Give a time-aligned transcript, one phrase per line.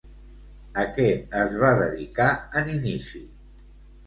[0.83, 1.05] A què
[1.41, 2.31] es va dedicar
[2.63, 3.23] en inici?